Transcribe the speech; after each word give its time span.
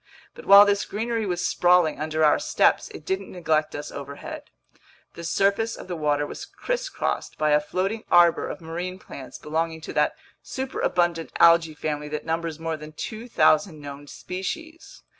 But 0.33 0.47
while 0.47 0.65
this 0.65 0.83
greenery 0.85 1.27
was 1.27 1.45
sprawling 1.45 1.99
under 1.99 2.25
our 2.25 2.39
steps, 2.39 2.89
it 2.89 3.05
didn't 3.05 3.31
neglect 3.31 3.75
us 3.75 3.91
overhead. 3.91 4.49
The 5.13 5.23
surface 5.23 5.75
of 5.75 5.87
the 5.87 5.95
water 5.95 6.25
was 6.25 6.43
crisscrossed 6.43 7.37
by 7.37 7.51
a 7.51 7.59
floating 7.59 8.03
arbor 8.09 8.47
of 8.47 8.61
marine 8.61 8.97
plants 8.97 9.37
belonging 9.37 9.79
to 9.81 9.93
that 9.93 10.15
superabundant 10.41 11.33
algae 11.39 11.75
family 11.75 12.07
that 12.07 12.25
numbers 12.25 12.57
more 12.57 12.77
than 12.77 12.93
2,000 12.93 13.79
known 13.79 14.07
species. 14.07 15.03